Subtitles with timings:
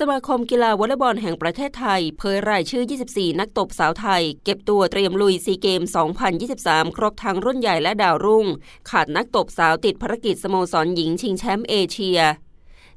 [0.00, 5.82] สมาคมกีฬาวอลเลย์บอลแห่งประเทศไทย เผยรายชื่อ 24 นักตบสาวไทย เก็บตัวเตรียมลุยซีเกม
[6.38, 8.46] 2023 ครบทั้งรุ่นใหญ่และดาวรุ่ง
[8.90, 12.20] ขาดนักตบสาวติดภารกิจสโมสรหญิงชิงแชมป์เอเชีย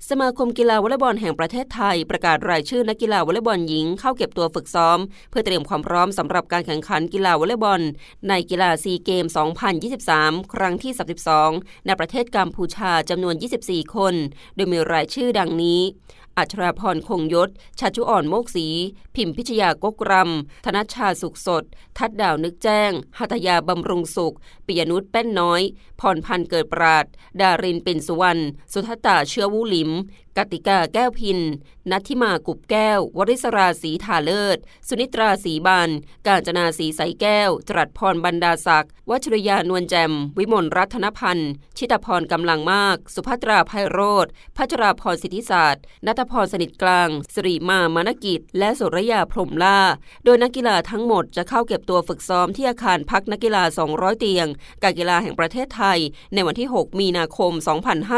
[0.09, 7.81] สมาคมกีฬาวอลเลย์บอลแห่งประเทศไทย ประกาศรายชื่อนักกีฬาวอลเลย์บอลหญิงเข้าเก็บตัวฝึกซ้อม เพื่อเตรียมความพร้อมสำหรับการแข่งขันกีฬาวอลเลย์บอล
[8.29, 9.25] ในกีฬาซีเกมส์
[9.89, 10.91] 2023 ครั้งที่
[11.39, 13.35] 32 ในประเทศกัมพูชาจำนวน
[13.65, 14.13] 24 คน
[14.55, 15.81] โดยมีรายชื่อดังนี้
[16.37, 18.67] อัจฉราพรคงยศชัชชุอร โมกศรี
[19.15, 21.63] พิมพิชยากกรำ ธนชาสุขสด
[21.97, 25.61] ทัดดาวนึกแจ้ง หัตยาบำรุงสุข ปิยนุชแป้นน้อย
[25.99, 27.05] พรพันธ์เกิดปราด
[27.39, 28.41] ดารินปิ่นสุวรรณ
[28.73, 29.91] สุทัตตาเชื้อวุหลิม
[30.37, 31.39] กติกาแก้วพิน
[31.91, 34.57] นัทธิมากุบแก้ว วริศราศีถาเลิศ
[34.87, 35.89] สุนิตราศีบาน
[36.27, 49.79] กาญจนาศีใสแก้วจรัสพรบรรดาศักดิ์วัชรยานวลแจม วิมลรัตนพันธ์ ชิตพรกำลังมาก สุภัตราไพโรธพัชราพรสิทธิศาสตร์นัทพรสนิทกลางสิริมามานกิจ และสุรยาพรมล่า
[50.25, 54.47] โดยนักกีฬาทั้งหมดจะเข้าเก็บตัวฝึกซ้อมที่อาคารพักนักกีฬา 200 เตียง
[54.83, 55.99] การกีฬาแห่งประเทศไทย
[56.33, 57.51] ในวันที่ 6 มีนาคม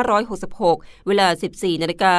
[0.02, 2.18] 2566 เวลา 14 นาฬิกา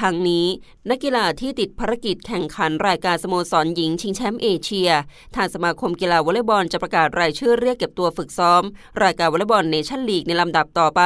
[0.00, 0.46] ทางนี้
[0.90, 4.90] นักกีฬาที่ติดภารกิจแข่งขันรายการสโมสรหญิงชิงแชมป์เอเชีย
[5.36, 8.62] ทางสมาคมกีฬาวอลเลย์บอลจะประกาศรายชื่อเรียกเก็บตัวฝึกซ้อม
[9.02, 11.02] รายการวอลเลย์บอลเนชั่นลีกในลำดับต่อไป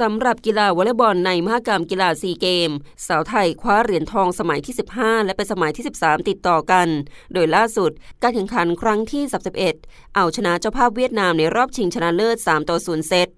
[0.00, 2.70] สำหรับกีฬาวอลเลย์บอลในมหกรรมกีฬาซีเกม
[3.06, 6.88] สาวไทยคว้าเหรียญทองสมัยที่ 15 และเป็นสมัยที่ 13 ติดต่อกัน
[7.32, 7.90] โดยล่าสุด
[8.22, 9.22] การแข่งขันครั้งที่
[9.68, 13.28] 31 เอาชนะเจ้าภาพเวียดนามในรอบชิงชนะเลิศ 3 ต่อ 0 เซต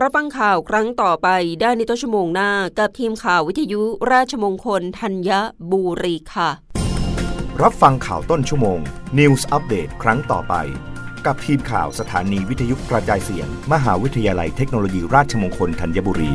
[0.00, 1.28] รับฟังข่าวครั้งต่อไป
[1.60, 5.30] ได้ในต้นชั่วโมงหน้า กับทีมข่าววิทยุราชมงคลธัญ
[5.70, 6.50] บุรีค่ะ
[7.62, 8.78] รับฟังข่าวต้นชั่วโมง
[9.18, 10.54] News อัปเดตครั้งต่อไป
[11.26, 16.32] กับทีมข่าวสถานีวิทยุกระจายเสียง มหาวิทยาลัยเทคโนโลยีราชมงคลธัญบุรี